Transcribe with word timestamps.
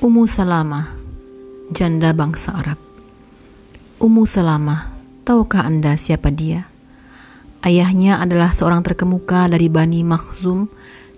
Ummu 0.00 0.24
Salamah, 0.28 0.96
janda 1.72 2.12
bangsa 2.12 2.56
Arab. 2.56 2.76
Ummu 4.00 4.28
Salamah, 4.28 4.92
tahukah 5.24 5.64
Anda 5.64 5.96
siapa 5.96 6.28
dia? 6.28 6.68
Ayahnya 7.64 8.20
adalah 8.20 8.52
seorang 8.52 8.84
terkemuka 8.84 9.48
dari 9.48 9.72
Bani 9.72 10.04
Makhzum 10.04 10.68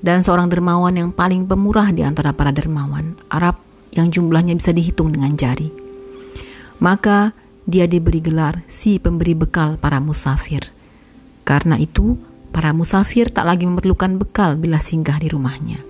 dan 0.03 0.23
seorang 0.27 0.51
dermawan 0.51 0.95
yang 0.99 1.11
paling 1.11 1.47
pemurah 1.47 1.91
di 1.91 2.07
antara 2.07 2.35
para 2.35 2.51
dermawan 2.51 3.19
Arab 3.31 3.59
yang 3.95 4.11
jumlahnya 4.11 4.59
bisa 4.59 4.75
dihitung 4.75 5.15
dengan 5.15 5.35
jari. 5.35 5.71
Maka 6.83 7.35
dia 7.67 7.87
diberi 7.87 8.19
gelar 8.19 8.67
si 8.67 8.99
pemberi 8.99 9.39
bekal 9.39 9.79
para 9.79 10.03
musafir. 10.03 10.67
Karena 11.47 11.79
itu, 11.79 12.19
para 12.53 12.77
musafir 12.77 13.33
tak 13.33 13.49
lagi 13.49 13.65
memerlukan 13.65 14.21
bekal 14.21 14.61
bila 14.61 14.77
singgah 14.77 15.17
di 15.17 15.33
rumahnya. 15.33 15.81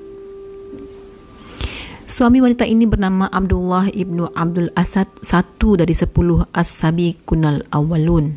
Suami 2.06 2.38
wanita 2.38 2.68
ini 2.68 2.86
bernama 2.86 3.26
Abdullah 3.26 3.88
ibnu 3.90 4.30
Abdul 4.36 4.70
Asad, 4.78 5.08
satu 5.24 5.80
dari 5.80 5.96
sepuluh 5.96 6.44
as-sabi 6.54 7.18
kunal 7.24 7.64
awalun. 7.72 8.36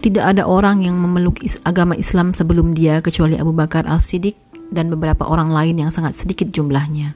Tidak 0.00 0.24
ada 0.24 0.48
orang 0.48 0.80
yang 0.80 0.96
memeluk 0.96 1.42
agama 1.66 1.92
Islam 1.92 2.32
sebelum 2.32 2.72
dia 2.72 3.04
kecuali 3.04 3.36
Abu 3.36 3.52
Bakar 3.52 3.84
al-Siddiq 3.84 4.38
dan 4.72 4.88
beberapa 4.88 5.28
orang 5.28 5.52
lain 5.52 5.76
yang 5.76 5.90
sangat 5.92 6.16
sedikit 6.16 6.48
jumlahnya. 6.48 7.12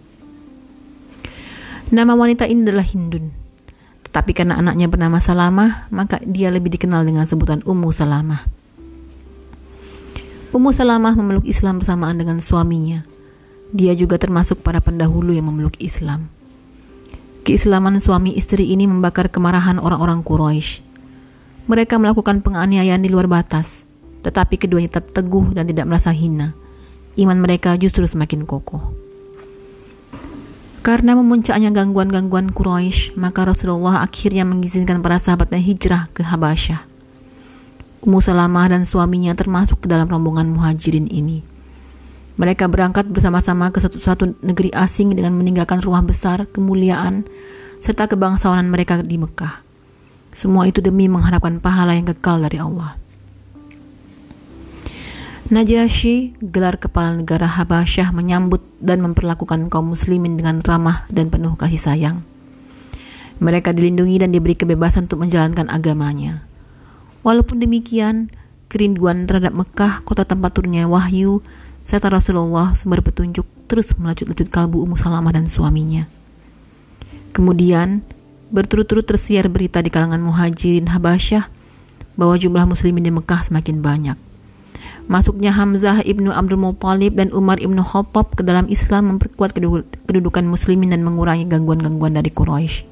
Nama 1.94 2.12
wanita 2.12 2.44
ini 2.44 2.66
adalah 2.66 2.84
Hindun. 2.84 3.30
Tetapi 4.10 4.30
karena 4.34 4.58
anaknya 4.58 4.90
bernama 4.90 5.22
Salamah, 5.22 5.86
maka 5.94 6.18
dia 6.26 6.50
lebih 6.50 6.74
dikenal 6.74 7.06
dengan 7.06 7.24
sebutan 7.24 7.62
Ummu 7.62 7.94
Salamah. 7.94 8.63
Ummu 10.54 10.70
Salamah 10.70 11.18
memeluk 11.18 11.50
Islam 11.50 11.82
bersamaan 11.82 12.14
dengan 12.14 12.38
suaminya. 12.38 13.02
Dia 13.74 13.90
juga 13.98 14.22
termasuk 14.22 14.62
para 14.62 14.78
pendahulu 14.78 15.34
yang 15.34 15.50
memeluk 15.50 15.74
Islam. 15.82 16.30
Keislaman 17.42 17.98
suami 17.98 18.30
istri 18.38 18.70
ini 18.70 18.86
membakar 18.86 19.34
kemarahan 19.34 19.82
orang-orang 19.82 20.22
Quraisy. 20.22 20.78
Mereka 21.66 21.98
melakukan 21.98 22.38
penganiayaan 22.38 23.02
di 23.02 23.10
luar 23.10 23.26
batas, 23.26 23.82
tetapi 24.22 24.54
keduanya 24.62 24.94
tetap 24.94 25.10
teguh 25.10 25.50
dan 25.58 25.66
tidak 25.66 25.90
merasa 25.90 26.14
hina. 26.14 26.54
Iman 27.18 27.42
mereka 27.42 27.74
justru 27.74 28.06
semakin 28.06 28.46
kokoh. 28.46 28.94
Karena 30.86 31.18
memuncaknya 31.18 31.74
gangguan-gangguan 31.74 32.54
Quraisy, 32.54 33.18
maka 33.18 33.42
Rasulullah 33.42 34.06
akhirnya 34.06 34.46
mengizinkan 34.46 35.02
para 35.02 35.18
sahabatnya 35.18 35.58
hijrah 35.58 36.06
ke 36.14 36.22
Habasyah. 36.22 36.93
Ummu 38.04 38.20
Salamah 38.20 38.68
dan 38.68 38.84
suaminya 38.84 39.32
termasuk 39.32 39.80
ke 39.80 39.86
dalam 39.88 40.04
rombongan 40.04 40.52
muhajirin 40.52 41.08
ini. 41.08 41.40
Mereka 42.36 42.68
berangkat 42.68 43.08
bersama-sama 43.08 43.72
ke 43.72 43.80
suatu 43.80 44.36
negeri 44.44 44.68
asing 44.76 45.16
dengan 45.16 45.32
meninggalkan 45.32 45.80
rumah 45.80 46.04
besar, 46.04 46.44
kemuliaan, 46.52 47.24
serta 47.80 48.04
kebangsawanan 48.04 48.68
mereka 48.68 49.00
di 49.00 49.16
Mekah. 49.16 49.64
Semua 50.36 50.68
itu 50.68 50.84
demi 50.84 51.08
mengharapkan 51.08 51.62
pahala 51.64 51.96
yang 51.96 52.04
kekal 52.12 52.44
dari 52.44 52.60
Allah. 52.60 53.00
Najasyi, 55.48 56.36
gelar 56.44 56.76
kepala 56.76 57.20
negara 57.20 57.48
Habasyah 57.48 58.12
menyambut 58.12 58.60
dan 58.84 59.00
memperlakukan 59.00 59.72
kaum 59.72 59.96
muslimin 59.96 60.36
dengan 60.36 60.60
ramah 60.60 61.08
dan 61.08 61.32
penuh 61.32 61.56
kasih 61.56 61.80
sayang. 61.80 62.20
Mereka 63.40 63.72
dilindungi 63.72 64.20
dan 64.20 64.28
diberi 64.28 64.56
kebebasan 64.58 65.08
untuk 65.08 65.24
menjalankan 65.24 65.72
agamanya. 65.72 66.44
Walaupun 67.24 67.56
demikian, 67.56 68.28
kerinduan 68.68 69.24
terhadap 69.24 69.56
Mekah, 69.56 70.04
kota 70.04 70.28
tempat 70.28 70.52
turunnya 70.52 70.84
wahyu, 70.84 71.40
serta 71.80 72.12
Rasulullah 72.12 72.76
sumber 72.76 73.00
petunjuk 73.00 73.48
terus 73.64 73.96
melajut-lajut 73.96 74.52
kalbu 74.52 74.84
Ummu 74.84 75.00
Salamah 75.00 75.32
dan 75.32 75.48
suaminya. 75.48 76.04
Kemudian, 77.32 78.04
berturut-turut 78.52 79.08
tersiar 79.08 79.48
berita 79.48 79.80
di 79.80 79.88
kalangan 79.88 80.20
muhajirin 80.20 80.92
Habasyah 80.92 81.48
bahwa 82.14 82.36
jumlah 82.36 82.68
muslimin 82.68 83.02
di 83.02 83.10
Mekah 83.10 83.40
semakin 83.40 83.80
banyak. 83.80 84.18
Masuknya 85.04 85.52
Hamzah 85.52 86.00
ibnu 86.04 86.32
Abdul 86.32 86.60
Muttalib 86.60 87.16
dan 87.16 87.28
Umar 87.32 87.60
ibnu 87.60 87.80
Khattab 87.84 88.36
ke 88.36 88.44
dalam 88.44 88.64
Islam 88.72 89.16
memperkuat 89.16 89.52
kedudukan 90.08 90.44
muslimin 90.48 90.92
dan 90.92 91.04
mengurangi 91.04 91.44
gangguan-gangguan 91.44 92.16
dari 92.16 92.32
Quraisy. 92.32 92.88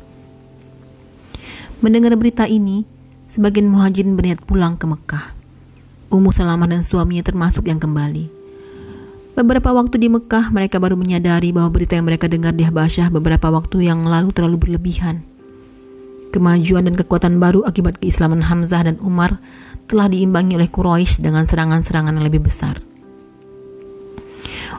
Mendengar 1.81 2.13
berita 2.21 2.45
ini, 2.45 2.85
sebagian 3.33 3.73
muhajirin 3.73 4.13
berniat 4.13 4.45
pulang 4.45 4.77
ke 4.77 4.85
Mekah. 4.85 5.33
Ummu 6.13 6.37
Salamah 6.37 6.69
dan 6.69 6.85
suaminya 6.85 7.25
termasuk 7.25 7.65
yang 7.65 7.81
kembali. 7.81 8.29
Beberapa 9.33 9.73
waktu 9.73 9.97
di 9.97 10.13
Mekah, 10.13 10.53
mereka 10.53 10.77
baru 10.77 11.01
menyadari 11.01 11.57
bahwa 11.57 11.73
berita 11.73 11.97
yang 11.97 12.05
mereka 12.05 12.29
dengar 12.29 12.53
di 12.53 12.69
Habasyah 12.69 13.09
beberapa 13.09 13.49
waktu 13.49 13.89
yang 13.89 14.05
lalu 14.05 14.37
terlalu 14.37 14.69
berlebihan. 14.69 15.25
Kemajuan 16.29 16.85
dan 16.85 16.93
kekuatan 16.93 17.41
baru 17.41 17.65
akibat 17.65 17.97
keislaman 17.97 18.45
Hamzah 18.45 18.85
dan 18.85 19.01
Umar 19.01 19.41
telah 19.89 20.13
diimbangi 20.13 20.61
oleh 20.61 20.69
Quraisy 20.69 21.25
dengan 21.25 21.49
serangan-serangan 21.49 22.13
yang 22.13 22.29
lebih 22.29 22.45
besar. 22.45 22.85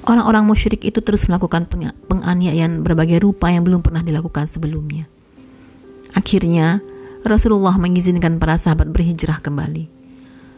Orang-orang 0.06 0.46
musyrik 0.46 0.86
itu 0.86 1.02
terus 1.02 1.26
melakukan 1.26 1.66
penganiayaan 2.06 2.86
berbagai 2.86 3.26
rupa 3.26 3.50
yang 3.50 3.66
belum 3.66 3.82
pernah 3.82 4.06
dilakukan 4.06 4.46
sebelumnya. 4.46 5.10
Akhirnya, 6.14 6.93
Rasulullah 7.24 7.80
mengizinkan 7.80 8.36
para 8.36 8.60
sahabat 8.60 8.92
berhijrah 8.92 9.40
kembali. 9.40 9.88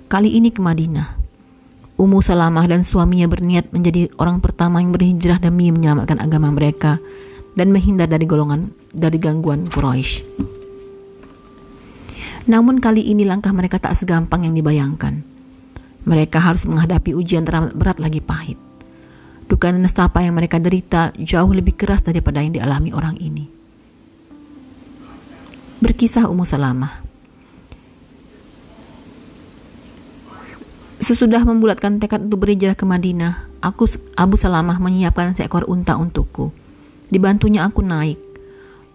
Kali 0.09 0.29
ini 0.33 0.49
ke 0.49 0.65
Madinah. 0.65 1.13
Ummu 1.95 2.25
Salamah 2.25 2.65
dan 2.65 2.81
suaminya 2.81 3.29
berniat 3.29 3.69
menjadi 3.69 4.09
orang 4.17 4.41
pertama 4.41 4.81
yang 4.81 4.89
berhijrah 4.89 5.37
demi 5.37 5.69
menyelamatkan 5.69 6.17
agama 6.17 6.49
mereka 6.49 6.97
dan 7.53 7.69
menghindar 7.69 8.09
dari 8.09 8.25
golongan 8.25 8.73
dari 8.89 9.21
gangguan 9.21 9.69
Quraisy. 9.69 10.25
Namun 12.49 12.81
kali 12.81 13.13
ini 13.13 13.29
langkah 13.29 13.53
mereka 13.53 13.77
tak 13.77 13.93
segampang 13.93 14.49
yang 14.49 14.57
dibayangkan. 14.57 15.21
Mereka 16.09 16.41
harus 16.41 16.65
menghadapi 16.65 17.13
ujian 17.13 17.45
teramat 17.45 17.77
berat 17.77 18.01
lagi 18.01 18.25
pahit. 18.25 18.57
Duka 19.45 19.69
nestapa 19.69 20.25
yang 20.25 20.33
mereka 20.33 20.57
derita 20.57 21.13
jauh 21.13 21.53
lebih 21.53 21.77
keras 21.77 22.01
daripada 22.01 22.41
yang 22.41 22.57
dialami 22.57 22.89
orang 22.89 23.21
ini. 23.21 23.54
Berkisah 25.83 26.31
Ummu 26.31 26.47
Salamah 26.47 27.03
Sesudah 31.03 31.43
membulatkan 31.43 31.99
tekad 31.99 32.23
untuk 32.23 32.47
berhijrah 32.47 32.79
ke 32.79 32.87
Madinah, 32.87 33.51
aku 33.59 33.83
Abu 34.15 34.39
Salamah 34.39 34.79
menyiapkan 34.79 35.35
seekor 35.35 35.67
unta 35.67 35.99
untukku. 35.99 36.55
Dibantunya 37.11 37.67
aku 37.67 37.83
naik. 37.83 38.15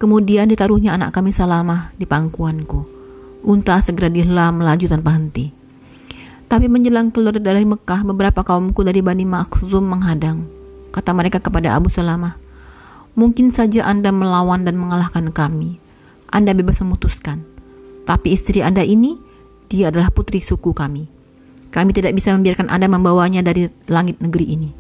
Kemudian 0.01 0.49
ditaruhnya 0.49 0.97
anak 0.97 1.13
kami 1.13 1.37
Salamah 1.37 1.93
di 2.01 2.09
pangkuanku. 2.09 2.89
Unta 3.45 3.77
segera 3.85 4.09
dihela 4.09 4.49
melaju 4.49 4.89
tanpa 4.89 5.13
henti. 5.13 5.53
Tapi 6.49 6.65
menjelang 6.73 7.13
keluar 7.13 7.37
dari 7.37 7.69
Mekah, 7.69 8.09
beberapa 8.09 8.41
kaumku 8.41 8.81
dari 8.89 9.05
Bani 9.05 9.29
Makhzum 9.29 9.85
menghadang. 9.85 10.49
Kata 10.97 11.13
mereka 11.13 11.45
kepada 11.45 11.77
Abu 11.77 11.93
Salamah, 11.93 12.41
Mungkin 13.21 13.53
saja 13.53 13.85
Anda 13.85 14.09
melawan 14.17 14.65
dan 14.65 14.81
mengalahkan 14.81 15.29
kami. 15.29 15.90
Anda 16.31 16.55
bebas 16.55 16.83
memutuskan. 16.83 17.43
Tapi 18.07 18.35
istri 18.35 18.63
Anda 18.65 18.83
ini, 18.83 19.19
dia 19.71 19.91
adalah 19.93 20.11
putri 20.11 20.43
suku 20.43 20.75
kami 20.75 21.21
kami 21.71 21.95
tidak 21.95 22.13
bisa 22.19 22.35
membiarkan 22.35 22.67
Anda 22.67 22.91
membawanya 22.91 23.47
dari 23.47 23.71
langit 23.87 24.19
negeri 24.19 24.47
ini. 24.59 24.71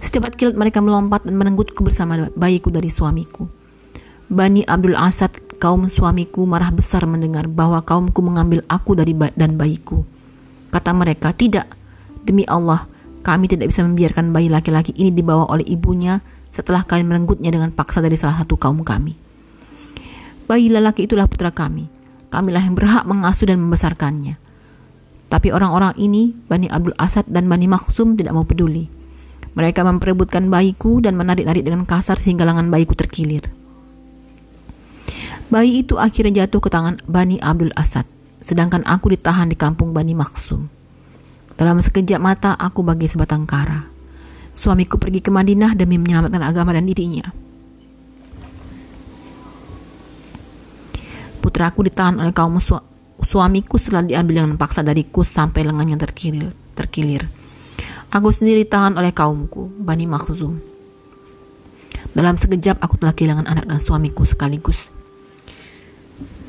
Secepat 0.00 0.38
kilat 0.38 0.56
mereka 0.56 0.80
melompat 0.80 1.26
dan 1.26 1.36
merenggutku 1.36 1.82
bersama 1.82 2.30
bayiku 2.32 2.70
dari 2.72 2.88
suamiku. 2.88 3.50
Bani 4.30 4.62
Abdul 4.64 4.94
Asad, 4.94 5.34
kaum 5.58 5.90
suamiku 5.90 6.46
marah 6.46 6.70
besar 6.70 7.04
mendengar 7.04 7.50
bahwa 7.50 7.82
kaumku 7.82 8.22
mengambil 8.22 8.62
aku 8.70 8.94
dari 8.94 9.12
ba 9.12 9.28
dan 9.34 9.58
bayiku. 9.58 10.06
Kata 10.70 10.94
mereka, 10.94 11.34
tidak, 11.34 11.66
demi 12.22 12.46
Allah, 12.46 12.86
kami 13.26 13.50
tidak 13.50 13.74
bisa 13.74 13.82
membiarkan 13.82 14.30
bayi 14.30 14.46
laki-laki 14.46 14.94
ini 14.94 15.10
dibawa 15.10 15.50
oleh 15.50 15.66
ibunya 15.66 16.22
setelah 16.54 16.86
kalian 16.86 17.10
merenggutnya 17.10 17.50
dengan 17.50 17.74
paksa 17.74 17.98
dari 17.98 18.14
salah 18.14 18.38
satu 18.38 18.54
kaum 18.54 18.86
kami. 18.86 19.18
Bayi 20.50 20.66
lelaki 20.66 21.06
itulah 21.06 21.30
putra 21.30 21.54
kami. 21.54 21.86
Kamilah 22.34 22.66
yang 22.66 22.74
berhak 22.74 23.06
mengasuh 23.06 23.46
dan 23.46 23.62
membesarkannya. 23.62 24.34
Tapi 25.30 25.54
orang-orang 25.54 25.94
ini, 25.94 26.34
Bani 26.50 26.66
Abdul 26.66 26.98
Asad 26.98 27.30
dan 27.30 27.46
Bani 27.46 27.70
Maksum 27.70 28.18
tidak 28.18 28.34
mau 28.34 28.42
peduli. 28.42 28.90
Mereka 29.54 29.86
memperebutkan 29.86 30.50
bayiku 30.50 30.98
dan 30.98 31.14
menarik-narik 31.14 31.62
dengan 31.62 31.86
kasar 31.86 32.18
sehingga 32.18 32.42
lengan 32.42 32.66
bayiku 32.66 32.98
terkilir. 32.98 33.46
Bayi 35.54 35.86
itu 35.86 36.02
akhirnya 36.02 36.42
jatuh 36.42 36.58
ke 36.58 36.70
tangan 36.70 36.98
Bani 37.06 37.38
Abdul 37.38 37.70
Asad, 37.78 38.06
sedangkan 38.42 38.82
aku 38.90 39.14
ditahan 39.14 39.46
di 39.46 39.54
kampung 39.54 39.94
Bani 39.94 40.18
Maksum. 40.18 40.66
Dalam 41.54 41.78
sekejap 41.78 42.18
mata, 42.18 42.58
aku 42.58 42.82
bagi 42.82 43.06
sebatang 43.06 43.46
kara. 43.46 43.86
Suamiku 44.50 44.98
pergi 44.98 45.22
ke 45.22 45.30
Madinah 45.30 45.78
demi 45.78 45.94
menyelamatkan 45.94 46.42
agama 46.42 46.74
dan 46.74 46.90
dirinya. 46.90 47.39
Putraku 51.60 51.92
ditahan 51.92 52.16
oleh 52.16 52.32
kaum 52.32 52.56
Suamiku 53.20 53.76
setelah 53.76 54.00
diambil 54.08 54.40
dengan 54.40 54.56
paksa 54.56 54.80
dariku 54.80 55.20
sampai 55.20 55.68
lengannya 55.68 56.00
terkilir. 56.00 56.56
terkilir. 56.72 57.28
Aku 58.08 58.32
sendiri 58.32 58.64
tahan 58.64 58.96
oleh 58.96 59.12
kaumku, 59.12 59.68
Bani 59.68 60.08
Makhzum. 60.08 60.56
Dalam 62.16 62.40
sekejap 62.40 62.80
aku 62.80 62.96
telah 62.96 63.12
kehilangan 63.12 63.44
anak 63.44 63.68
dan 63.68 63.76
suamiku 63.76 64.24
sekaligus. 64.24 64.88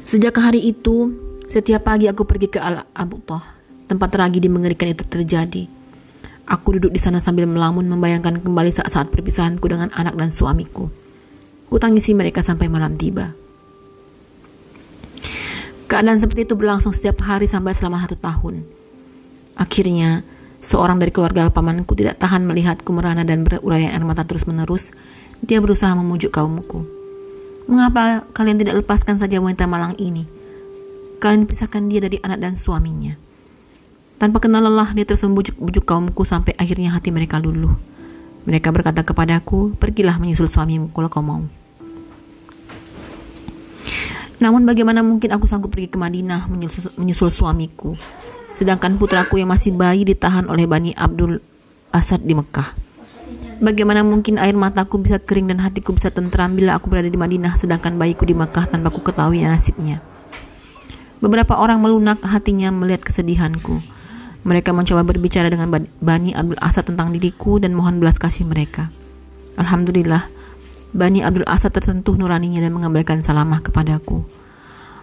Sejak 0.08 0.32
hari 0.40 0.64
itu, 0.64 1.12
setiap 1.52 1.92
pagi 1.92 2.08
aku 2.08 2.24
pergi 2.24 2.48
ke 2.48 2.64
Al 2.64 2.88
Abu 2.96 3.20
Toh, 3.20 3.44
tempat 3.92 4.16
tragedi 4.16 4.48
mengerikan 4.48 4.88
itu 4.96 5.04
terjadi. 5.04 5.68
Aku 6.48 6.80
duduk 6.80 6.96
di 6.96 7.04
sana 7.04 7.20
sambil 7.20 7.52
melamun 7.52 7.84
membayangkan 7.84 8.40
kembali 8.40 8.72
saat-saat 8.72 9.12
perpisahanku 9.12 9.68
dengan 9.68 9.92
anak 9.92 10.16
dan 10.16 10.32
suamiku. 10.32 10.88
Ku 11.68 11.76
tangisi 11.84 12.16
mereka 12.16 12.40
sampai 12.40 12.72
malam 12.72 12.96
tiba. 12.96 13.41
Keadaan 15.92 16.24
seperti 16.24 16.48
itu 16.48 16.56
berlangsung 16.56 16.96
setiap 16.96 17.20
hari 17.28 17.52
sampai 17.52 17.76
selama 17.76 18.00
satu 18.00 18.16
tahun. 18.16 18.64
Akhirnya, 19.60 20.24
seorang 20.64 21.04
dari 21.04 21.12
keluarga 21.12 21.52
pamanku 21.52 22.00
tidak 22.00 22.16
tahan 22.16 22.48
melihatku 22.48 22.96
merana 22.96 23.28
dan 23.28 23.44
berurayan 23.44 23.92
air 23.92 24.00
mata 24.08 24.24
terus-menerus. 24.24 24.96
Dia 25.44 25.60
berusaha 25.60 25.92
memujuk 25.92 26.32
kaumku. 26.32 26.88
Mengapa 27.68 28.24
kalian 28.32 28.56
tidak 28.56 28.80
lepaskan 28.80 29.20
saja 29.20 29.44
wanita 29.44 29.68
malang 29.68 30.00
ini? 30.00 30.24
Kalian 31.20 31.44
pisahkan 31.44 31.84
dia 31.92 32.00
dari 32.00 32.24
anak 32.24 32.40
dan 32.40 32.56
suaminya. 32.56 33.20
Tanpa 34.16 34.40
kenal 34.40 34.64
lelah, 34.64 34.96
dia 34.96 35.04
terus 35.04 35.28
membujuk-bujuk 35.28 35.84
kaumku 35.84 36.24
sampai 36.24 36.56
akhirnya 36.56 36.96
hati 36.96 37.12
mereka 37.12 37.44
luluh. 37.44 37.76
Mereka 38.48 38.72
berkata 38.72 39.04
kepadaku, 39.04 39.76
pergilah 39.76 40.24
menyusul 40.24 40.48
suamimu 40.48 40.96
kalau 40.96 41.12
kau 41.12 41.20
mau. 41.20 41.44
Namun 44.42 44.66
bagaimana 44.66 45.06
mungkin 45.06 45.30
aku 45.30 45.46
sanggup 45.46 45.70
pergi 45.70 45.94
ke 45.94 46.02
Madinah 46.02 46.50
menyusul, 46.50 46.98
menyusul 46.98 47.30
suamiku? 47.30 47.94
Sedangkan 48.58 48.98
putraku 48.98 49.38
yang 49.38 49.54
masih 49.54 49.72
bayi 49.72 50.02
ditahan 50.04 50.50
oleh 50.50 50.66
Bani 50.66 50.92
Abdul 50.98 51.38
Asad 51.94 52.26
di 52.26 52.34
Mekah. 52.34 52.74
Bagaimana 53.62 54.02
mungkin 54.02 54.42
air 54.42 54.58
mataku 54.58 54.98
bisa 54.98 55.22
kering 55.22 55.54
dan 55.54 55.62
hatiku 55.62 55.94
bisa 55.94 56.10
tentram 56.10 56.58
bila 56.58 56.82
aku 56.82 56.90
berada 56.90 57.06
di 57.06 57.14
Madinah 57.14 57.54
sedangkan 57.54 57.94
bayiku 57.94 58.26
di 58.26 58.34
Makkah 58.34 58.66
tanpa 58.66 58.90
ku 58.90 59.06
ketahui 59.06 59.46
nasibnya. 59.46 60.02
Beberapa 61.22 61.62
orang 61.62 61.78
melunak 61.78 62.26
hatinya 62.26 62.74
melihat 62.74 63.06
kesedihanku. 63.06 63.78
Mereka 64.42 64.74
mencoba 64.74 65.06
berbicara 65.06 65.54
dengan 65.54 65.70
Bani 66.02 66.34
Abdul 66.34 66.58
Asad 66.58 66.90
tentang 66.90 67.14
diriku 67.14 67.62
dan 67.62 67.78
mohon 67.78 68.02
belas 68.02 68.18
kasih 68.18 68.50
mereka. 68.50 68.90
Alhamdulillah, 69.62 70.26
Bani 70.92 71.24
Abdul 71.24 71.48
Asad 71.48 71.72
tersentuh 71.72 72.20
nuraninya 72.20 72.60
dan 72.60 72.76
mengabaikan 72.76 73.24
salamah 73.24 73.64
kepadaku. 73.64 74.28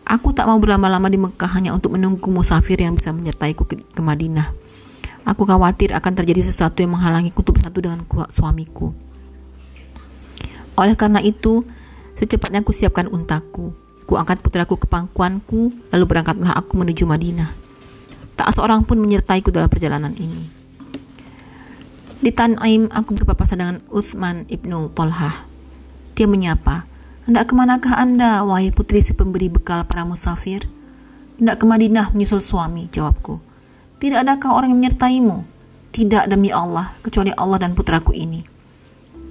Aku 0.05 0.37
tak 0.37 0.45
mau 0.45 0.61
berlama-lama 0.61 1.09
di 1.09 1.17
Mekah 1.17 1.49
hanya 1.57 1.73
untuk 1.73 1.97
menunggu 1.97 2.29
musafir 2.29 2.77
yang 2.77 2.93
bisa 2.93 3.09
menyertaiku 3.13 3.65
ke, 3.65 3.81
ke 3.81 4.01
Madinah. 4.05 4.53
Aku 5.25 5.49
khawatir 5.49 5.97
akan 5.97 6.13
terjadi 6.13 6.45
sesuatu 6.45 6.85
yang 6.85 6.93
menghalangi 6.93 7.33
kutub 7.33 7.57
satu 7.57 7.81
dengan 7.81 8.05
suamiku. 8.29 8.93
Oleh 10.77 10.97
karena 10.97 11.25
itu, 11.25 11.65
secepatnya 12.21 12.61
aku 12.61 12.77
siapkan 12.77 13.09
untaku. 13.09 13.73
Ku 14.05 14.17
angkat 14.17 14.45
putraku 14.45 14.77
ke 14.77 14.89
pangkuanku, 14.89 15.73
lalu 15.93 16.05
berangkatlah 16.05 16.53
aku 16.53 16.81
menuju 16.81 17.05
Madinah. 17.09 17.49
Tak 18.37 18.57
seorang 18.57 18.85
pun 18.85 19.01
menyertaiku 19.01 19.53
dalam 19.53 19.73
perjalanan 19.73 20.13
ini. 20.21 20.49
Di 22.21 22.29
Tan'im, 22.33 22.93
aku 22.93 23.17
berpapasan 23.17 23.57
dengan 23.57 23.77
Utsman 23.89 24.45
ibnu 24.53 24.93
Tolhah. 24.93 25.48
Dia 26.19 26.27
menyapa, 26.27 26.83
Hendak 27.29 27.53
ke 27.53 27.55
manakah 27.55 27.95
anda, 27.95 28.41
wahai 28.43 28.75
putri 28.75 29.05
si 29.05 29.13
pemberi 29.15 29.47
bekal 29.53 29.87
para 29.87 30.03
musafir? 30.03 30.65
Hendak 31.39 31.61
ke 31.61 31.65
Madinah 31.69 32.11
menyusul 32.11 32.43
suami, 32.43 32.91
jawabku. 32.91 33.39
Tidak 34.03 34.27
adakah 34.27 34.57
orang 34.57 34.73
yang 34.75 34.81
menyertaimu? 34.83 35.47
Tidak 35.95 36.27
demi 36.27 36.51
Allah, 36.51 36.91
kecuali 37.07 37.31
Allah 37.37 37.63
dan 37.63 37.79
putraku 37.79 38.17
ini. 38.17 38.43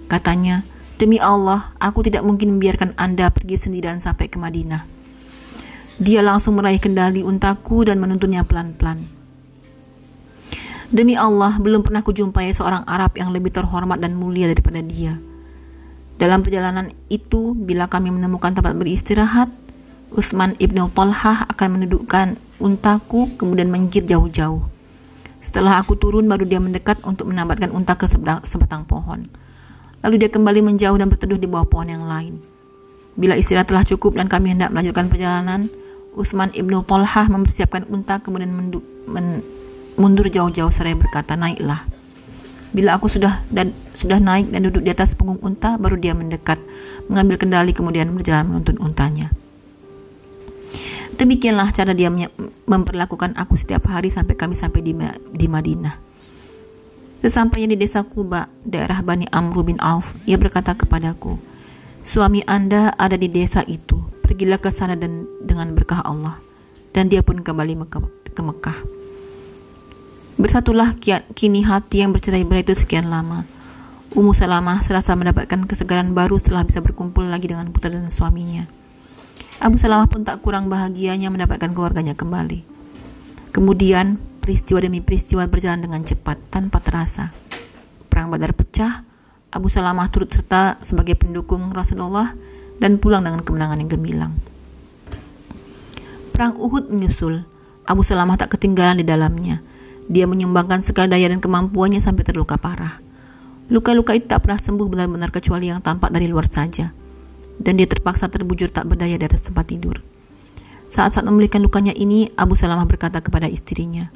Katanya, 0.08 0.64
demi 0.96 1.20
Allah, 1.20 1.76
aku 1.76 2.08
tidak 2.08 2.24
mungkin 2.24 2.56
membiarkan 2.56 2.96
Anda 2.96 3.34
pergi 3.36 3.60
sendirian 3.60 4.00
sampai 4.00 4.32
ke 4.32 4.40
Madinah. 4.40 4.88
Dia 6.00 6.24
langsung 6.24 6.56
meraih 6.56 6.80
kendali 6.80 7.20
untaku 7.20 7.84
dan 7.84 8.00
menuntunnya 8.00 8.48
pelan-pelan. 8.48 9.10
Demi 10.88 11.20
Allah, 11.20 11.52
belum 11.60 11.84
pernah 11.84 12.00
kujumpai 12.00 12.54
seorang 12.56 12.88
Arab 12.88 13.18
yang 13.20 13.34
lebih 13.36 13.52
terhormat 13.52 14.00
dan 14.00 14.16
mulia 14.16 14.48
daripada 14.48 14.80
dia. 14.80 15.20
Dalam 16.18 16.42
perjalanan 16.42 16.90
itu, 17.14 17.54
bila 17.54 17.86
kami 17.86 18.10
menemukan 18.10 18.58
tempat 18.58 18.74
beristirahat, 18.74 19.54
Utsman 20.10 20.58
ibnu 20.58 20.90
Talhah 20.90 21.46
akan 21.46 21.78
menundukkan 21.78 22.42
untaku 22.58 23.38
kemudian 23.38 23.70
menjir 23.70 24.02
jauh-jauh. 24.08 24.66
Setelah 25.38 25.78
aku 25.78 25.94
turun 25.94 26.26
baru 26.26 26.50
dia 26.50 26.58
mendekat 26.58 27.06
untuk 27.06 27.30
menambatkan 27.30 27.70
unta 27.70 27.94
ke 27.94 28.10
sebatang 28.44 28.90
pohon. 28.90 29.30
Lalu 30.02 30.26
dia 30.26 30.30
kembali 30.34 30.66
menjauh 30.66 30.98
dan 30.98 31.12
berteduh 31.12 31.38
di 31.38 31.46
bawah 31.46 31.70
pohon 31.70 31.92
yang 31.92 32.04
lain. 32.08 32.42
Bila 33.14 33.38
istirahat 33.38 33.70
telah 33.70 33.86
cukup 33.86 34.18
dan 34.18 34.26
kami 34.26 34.58
hendak 34.58 34.74
melanjutkan 34.74 35.10
perjalanan, 35.12 35.70
Utsman 36.18 36.50
ibnu 36.56 36.82
Tolhah 36.82 37.30
mempersiapkan 37.30 37.86
unta 37.94 38.18
kemudian 38.18 38.50
mundur 39.98 40.26
jauh-jauh 40.32 40.74
seraya 40.74 40.98
berkata, 40.98 41.38
naiklah. 41.38 41.86
Bila 42.76 43.00
aku 43.00 43.08
sudah 43.08 43.44
dan 43.48 43.72
sudah 43.96 44.20
naik 44.20 44.52
dan 44.52 44.68
duduk 44.68 44.84
di 44.84 44.92
atas 44.92 45.16
punggung 45.16 45.40
unta, 45.40 45.80
baru 45.80 45.96
dia 45.96 46.12
mendekat, 46.12 46.60
mengambil 47.08 47.40
kendali 47.40 47.72
kemudian 47.72 48.12
berjalan 48.12 48.48
menuntun 48.52 48.78
untanya. 48.84 49.32
Demikianlah 51.18 51.74
cara 51.74 51.98
dia 51.98 52.14
memperlakukan 52.70 53.34
aku 53.40 53.58
setiap 53.58 53.90
hari 53.90 54.14
sampai 54.14 54.38
kami 54.38 54.54
sampai 54.54 54.86
di, 54.86 54.94
di 55.34 55.48
Madinah. 55.50 55.98
Sesampainya 57.18 57.74
di 57.74 57.78
desa 57.82 58.06
Kuba, 58.06 58.46
daerah 58.62 59.02
Bani 59.02 59.26
Amru 59.34 59.66
bin 59.66 59.82
Auf, 59.82 60.14
ia 60.30 60.38
berkata 60.38 60.78
kepadaku, 60.78 61.42
Suami 62.06 62.46
Anda 62.46 62.94
ada 62.94 63.18
di 63.18 63.26
desa 63.28 63.66
itu, 63.66 63.98
pergilah 64.22 64.62
ke 64.62 64.70
sana 64.70 64.94
dan 64.94 65.26
dengan 65.42 65.74
berkah 65.74 66.06
Allah. 66.06 66.38
Dan 66.94 67.10
dia 67.10 67.26
pun 67.26 67.42
kembali 67.42 67.74
ke 68.32 68.42
Mekah. 68.46 68.97
Bersatulah 70.38 70.94
kini 71.34 71.66
hati 71.66 72.06
yang 72.06 72.14
bercerai-berai 72.14 72.62
itu 72.62 72.78
sekian 72.78 73.10
lama. 73.10 73.50
Ummu 74.14 74.38
Salamah 74.38 74.86
serasa 74.86 75.18
mendapatkan 75.18 75.66
kesegaran 75.66 76.14
baru 76.14 76.38
setelah 76.38 76.62
bisa 76.62 76.78
berkumpul 76.78 77.26
lagi 77.26 77.50
dengan 77.50 77.66
putra 77.74 77.90
dan 77.90 78.06
suaminya. 78.14 78.70
Abu 79.58 79.82
Salamah 79.82 80.06
pun 80.06 80.22
tak 80.22 80.46
kurang 80.46 80.70
bahagianya 80.70 81.34
mendapatkan 81.34 81.74
keluarganya 81.74 82.14
kembali. 82.14 82.62
Kemudian, 83.50 84.22
peristiwa 84.38 84.78
demi 84.78 85.02
peristiwa 85.02 85.42
berjalan 85.50 85.82
dengan 85.82 86.06
cepat 86.06 86.38
tanpa 86.54 86.86
terasa. 86.86 87.34
Perang 88.06 88.30
Badar 88.30 88.54
pecah, 88.54 89.02
Abu 89.50 89.74
Salamah 89.74 90.06
turut 90.14 90.30
serta 90.30 90.78
sebagai 90.86 91.18
pendukung 91.18 91.74
Rasulullah 91.74 92.38
dan 92.78 93.02
pulang 93.02 93.26
dengan 93.26 93.42
kemenangan 93.42 93.82
yang 93.82 93.90
gemilang. 93.90 94.34
Perang 96.30 96.54
Uhud 96.62 96.94
menyusul. 96.94 97.42
Abu 97.90 98.06
Salamah 98.06 98.38
tak 98.38 98.54
ketinggalan 98.54 99.02
di 99.02 99.06
dalamnya. 99.10 99.66
Dia 100.08 100.26
menyumbangkan 100.26 100.84
segala 100.84 101.16
daya 101.16 101.28
dan 101.28 101.44
kemampuannya 101.44 102.00
sampai 102.00 102.24
terluka 102.24 102.56
parah. 102.56 103.00
Luka-luka 103.68 104.16
itu 104.16 104.32
tak 104.32 104.48
pernah 104.48 104.60
sembuh 104.60 104.88
benar-benar 104.88 105.30
kecuali 105.32 105.68
yang 105.68 105.84
tampak 105.84 106.12
dari 106.16 106.32
luar 106.32 106.48
saja 106.48 106.92
dan 107.58 107.74
dia 107.76 107.90
terpaksa 107.90 108.30
terbujur 108.30 108.70
tak 108.70 108.88
berdaya 108.88 109.18
di 109.18 109.26
atas 109.26 109.44
tempat 109.44 109.68
tidur. 109.68 110.00
Saat-saat 110.88 111.28
memulihkan 111.28 111.60
lukanya 111.60 111.92
ini, 111.92 112.32
Abu 112.40 112.56
Salamah 112.56 112.88
berkata 112.88 113.20
kepada 113.20 113.50
istrinya, 113.52 114.08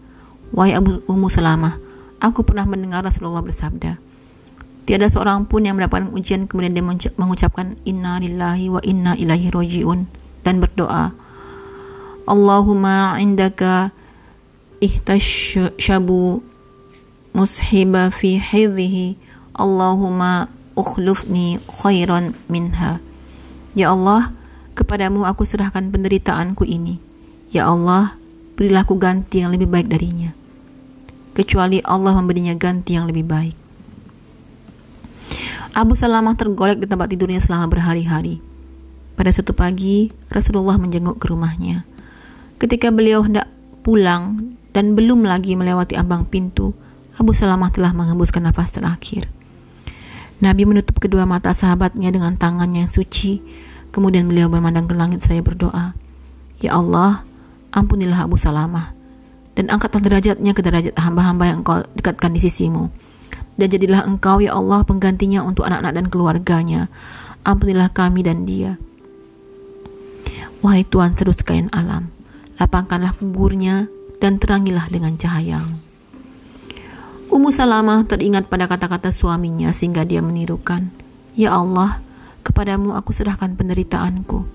Wahai 0.56 0.72
Abu 0.72 1.04
Ummu 1.04 1.28
Salamah, 1.28 1.76
aku 2.24 2.48
pernah 2.48 2.64
mendengar 2.64 3.04
Rasulullah 3.04 3.44
bersabda, 3.44 4.00
Tiada 4.82 5.08
seorang 5.14 5.46
pun 5.46 5.62
yang 5.62 5.78
mendapatkan 5.78 6.10
ujian 6.10 6.50
kemudian 6.50 6.74
dia 6.74 6.82
mengucapkan 7.14 7.78
Inna 7.86 8.18
lillahi 8.18 8.66
wa 8.74 8.82
inna 8.82 9.14
ilaihi 9.14 9.54
roji'un 9.54 10.10
dan 10.42 10.58
berdoa 10.58 11.14
Allahumma 12.26 13.14
indaka 13.22 13.94
ihtashabu 14.82 16.42
mushiba 17.32 18.10
fi 18.10 18.42
hidhihi 18.42 19.16
Allahumma 19.56 20.50
ukhlufni 20.74 21.62
khairan 21.70 22.34
minha 22.50 23.00
Ya 23.72 23.96
Allah, 23.96 24.36
kepadamu 24.76 25.24
aku 25.24 25.48
serahkan 25.48 25.96
penderitaanku 25.96 26.68
ini. 26.68 27.00
Ya 27.56 27.72
Allah, 27.72 28.20
berilah 28.60 28.84
ku 28.84 29.00
ganti 29.00 29.40
yang 29.40 29.56
lebih 29.56 29.72
baik 29.72 29.88
darinya. 29.88 30.36
Kecuali 31.32 31.80
Allah 31.80 32.12
memberinya 32.20 32.52
ganti 32.60 33.00
yang 33.00 33.08
lebih 33.08 33.24
baik. 33.24 33.56
Abu 35.72 35.96
Salamah 35.96 36.36
tergolek 36.36 36.84
di 36.84 36.88
tempat 36.92 37.08
tidurnya 37.08 37.40
selama 37.40 37.72
berhari-hari. 37.72 38.44
Pada 39.16 39.32
suatu 39.32 39.56
pagi, 39.56 40.12
Rasulullah 40.28 40.76
menjenguk 40.76 41.16
ke 41.16 41.32
rumahnya. 41.32 41.88
Ketika 42.60 42.92
beliau 42.92 43.24
hendak 43.24 43.48
pulang 43.88 44.52
dan 44.72 44.96
belum 44.96 45.28
lagi 45.28 45.56
melewati 45.60 46.00
ambang 46.00 46.28
pintu, 46.28 46.72
Abu 47.20 47.36
Salamah 47.36 47.72
telah 47.72 47.92
mengembuskan 47.92 48.48
nafas 48.48 48.72
terakhir. 48.72 49.28
Nabi 50.42 50.66
menutup 50.66 50.98
kedua 50.98 51.28
mata 51.30 51.54
sahabatnya 51.54 52.10
dengan 52.10 52.34
tangannya 52.34 52.88
yang 52.88 52.92
suci. 52.92 53.44
Kemudian 53.92 54.26
beliau 54.26 54.48
bermandang 54.48 54.88
ke 54.88 54.96
langit 54.96 55.20
saya 55.20 55.44
berdoa, 55.44 55.94
Ya 56.64 56.80
Allah, 56.80 57.28
ampunilah 57.76 58.24
Abu 58.26 58.40
Salamah. 58.40 58.96
dan 59.52 59.68
angkatlah 59.68 60.00
derajatnya 60.00 60.56
ke 60.56 60.64
derajat 60.64 60.96
hamba-hamba 60.96 61.52
yang 61.52 61.60
engkau 61.60 61.84
dekatkan 61.94 62.32
di 62.32 62.40
sisimu. 62.40 62.88
Dan 63.60 63.68
jadilah 63.68 64.08
engkau 64.08 64.40
ya 64.40 64.56
Allah 64.56 64.82
penggantinya 64.88 65.44
untuk 65.44 65.68
anak-anak 65.68 65.92
dan 65.92 66.06
keluarganya. 66.08 66.82
Ampunilah 67.44 67.92
kami 67.92 68.24
dan 68.24 68.48
dia. 68.48 68.80
Wahai 70.64 70.88
Tuhan 70.88 71.18
seru 71.20 71.36
sekalian 71.36 71.68
alam, 71.76 72.14
lapangkanlah 72.62 73.12
kuburnya 73.18 73.92
dan 74.22 74.38
terangilah 74.38 74.86
dengan 74.88 75.18
cahaya. 75.18 75.66
Ummu 77.32 77.50
Salamah 77.50 78.06
teringat 78.06 78.48
pada 78.48 78.70
kata-kata 78.70 79.10
suaminya 79.10 79.74
sehingga 79.74 80.06
dia 80.06 80.22
menirukan, 80.22 80.94
Ya 81.34 81.58
Allah, 81.58 81.98
kepadamu 82.46 82.94
aku 82.94 83.10
serahkan 83.16 83.58
penderitaanku. 83.58 84.46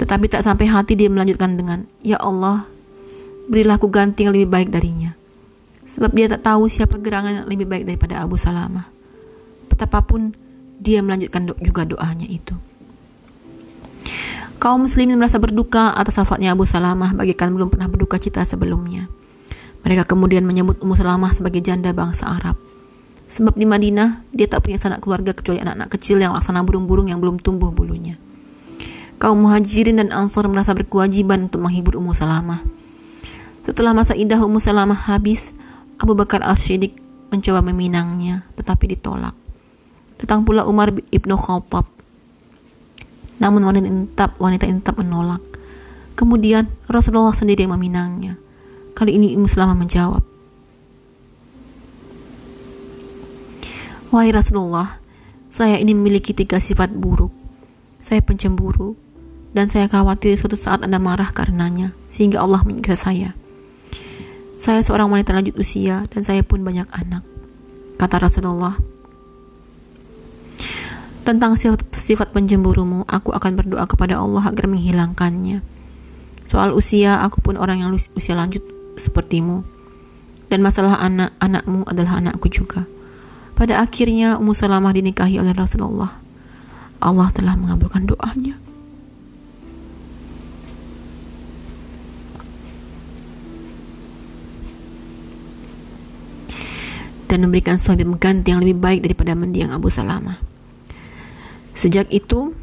Tetapi 0.00 0.26
tak 0.26 0.42
sampai 0.42 0.66
hati 0.70 0.96
dia 0.96 1.12
melanjutkan 1.12 1.60
dengan, 1.60 1.84
Ya 2.00 2.16
Allah, 2.22 2.64
berilah 3.50 3.76
aku 3.76 3.92
ganti 3.92 4.24
yang 4.24 4.32
lebih 4.32 4.48
baik 4.48 4.70
darinya. 4.72 5.12
Sebab 5.84 6.16
dia 6.16 6.32
tak 6.32 6.48
tahu 6.48 6.64
siapa 6.70 6.96
gerangan 6.96 7.44
yang 7.44 7.46
lebih 7.50 7.68
baik 7.68 7.84
daripada 7.84 8.24
Abu 8.24 8.40
Salamah. 8.40 8.88
Betapapun 9.68 10.32
dia 10.80 11.04
melanjutkan 11.04 11.52
juga 11.60 11.84
doanya 11.84 12.24
itu. 12.24 12.56
Kaum 14.64 14.88
muslimin 14.88 15.20
merasa 15.20 15.36
berduka 15.36 15.92
atas 15.92 16.16
wafatnya 16.16 16.56
Abu 16.56 16.64
Salamah 16.64 17.12
bagikan 17.12 17.52
belum 17.52 17.68
pernah 17.68 17.84
berduka 17.84 18.16
cita 18.16 18.48
sebelumnya. 18.48 19.12
Mereka 19.84 20.08
kemudian 20.08 20.40
menyebut 20.48 20.80
Ummu 20.80 20.96
Salamah 20.96 21.36
sebagai 21.36 21.60
janda 21.60 21.92
bangsa 21.92 22.32
Arab. 22.32 22.56
Sebab 23.28 23.60
di 23.60 23.68
Madinah, 23.68 24.24
dia 24.32 24.48
tak 24.48 24.64
punya 24.64 24.80
sanak 24.80 25.04
keluarga 25.04 25.36
kecuali 25.36 25.60
anak-anak 25.60 25.92
kecil 25.92 26.16
yang 26.16 26.32
laksana 26.32 26.64
burung-burung 26.64 27.12
yang 27.12 27.20
belum 27.20 27.44
tumbuh 27.44 27.76
bulunya. 27.76 28.16
Kaum 29.20 29.44
muhajirin 29.44 30.00
dan 30.00 30.08
ansor 30.16 30.48
merasa 30.48 30.72
berkewajiban 30.72 31.52
untuk 31.52 31.60
menghibur 31.60 32.00
Ummu 32.00 32.16
Salamah. 32.16 32.64
Setelah 33.68 33.92
masa 33.92 34.16
indah 34.16 34.40
Ummu 34.40 34.64
Salamah 34.64 34.96
habis, 35.12 35.52
Abu 36.00 36.16
Bakar 36.16 36.40
Al-Siddiq 36.40 36.96
mencoba 37.28 37.60
meminangnya, 37.60 38.48
tetapi 38.56 38.96
ditolak. 38.96 39.36
Datang 40.16 40.48
pula 40.48 40.64
Umar 40.64 40.88
ibnu 41.12 41.36
Khattab. 41.36 41.93
Namun 43.44 43.60
wanita 43.68 43.84
ini 43.84 44.08
tetap, 44.08 44.40
wanita 44.40 44.64
ini 44.64 44.80
menolak. 44.80 45.44
Kemudian 46.16 46.64
Rasulullah 46.88 47.36
sendiri 47.36 47.68
yang 47.68 47.76
meminangnya. 47.76 48.40
Kali 48.96 49.20
ini 49.20 49.36
Ummu 49.36 49.44
Salamah 49.44 49.76
menjawab, 49.76 50.24
Wahai 54.14 54.30
Rasulullah, 54.30 55.02
saya 55.50 55.74
ini 55.76 55.90
memiliki 55.90 56.30
tiga 56.32 56.62
sifat 56.62 56.94
buruk. 56.94 57.34
Saya 57.98 58.22
pencemburu, 58.22 58.94
dan 59.50 59.66
saya 59.66 59.90
khawatir 59.90 60.38
suatu 60.38 60.54
saat 60.54 60.86
Anda 60.86 61.02
marah 61.02 61.34
karenanya, 61.34 61.90
sehingga 62.14 62.38
Allah 62.38 62.62
menyiksa 62.62 62.94
saya. 62.94 63.34
Saya 64.54 64.86
seorang 64.86 65.10
wanita 65.10 65.34
lanjut 65.34 65.58
usia 65.58 66.06
dan 66.14 66.22
saya 66.22 66.46
pun 66.46 66.62
banyak 66.62 66.86
anak. 66.94 67.26
Kata 67.98 68.22
Rasulullah, 68.22 68.78
tentang 71.24 71.56
sifat, 71.56 71.80
sifat 71.90 72.30
pencemburumu, 72.30 73.08
aku 73.08 73.32
akan 73.32 73.56
berdoa 73.56 73.88
kepada 73.88 74.20
Allah 74.20 74.44
agar 74.44 74.68
menghilangkannya. 74.68 75.64
Soal 76.44 76.76
usia, 76.76 77.24
aku 77.24 77.40
pun 77.40 77.56
orang 77.56 77.80
yang 77.80 77.90
usia 77.96 78.36
lanjut 78.36 78.60
sepertimu. 79.00 79.64
Dan 80.52 80.60
masalah 80.60 81.00
anak-anakmu 81.00 81.88
adalah 81.88 82.20
anakku 82.20 82.52
juga. 82.52 82.84
Pada 83.56 83.80
akhirnya, 83.80 84.36
Ummu 84.36 84.52
Salamah 84.52 84.92
dinikahi 84.92 85.40
oleh 85.40 85.56
Rasulullah. 85.56 86.12
Allah 87.00 87.28
telah 87.32 87.56
mengabulkan 87.56 88.04
doanya. 88.06 88.60
dan 97.34 97.42
memberikan 97.50 97.82
suami 97.82 98.06
pengganti 98.06 98.54
yang 98.54 98.62
lebih 98.62 98.78
baik 98.78 99.00
daripada 99.02 99.34
mendiang 99.34 99.74
Abu 99.74 99.90
Salamah. 99.90 100.53
Sejak 101.74 102.06
itu, 102.14 102.54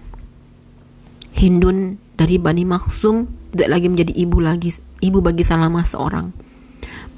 Hindun 1.36 2.00
dari 2.16 2.40
Bani 2.40 2.64
Maksum 2.64 3.28
tidak 3.52 3.70
lagi 3.76 3.88
menjadi 3.92 4.14
ibu 4.16 4.40
lagi 4.40 4.72
ibu 5.04 5.20
bagi 5.20 5.44
Salamah 5.44 5.84
seorang, 5.84 6.32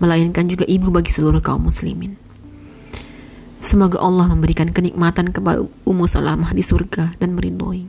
melainkan 0.01 0.49
juga 0.49 0.65
ibu 0.65 0.89
bagi 0.89 1.13
seluruh 1.13 1.43
kaum 1.43 1.69
muslimin. 1.69 2.17
Semoga 3.63 4.01
Allah 4.03 4.27
memberikan 4.27 4.67
kenikmatan 4.67 5.31
kepada 5.31 5.63
Ummu 5.87 6.03
Salamah 6.03 6.51
di 6.51 6.59
surga 6.59 7.15
dan 7.15 7.37
meridhoi. 7.37 7.87